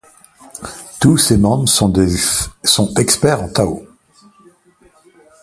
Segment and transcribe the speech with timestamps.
[0.99, 3.85] Tous ses membres sont experts en Tao.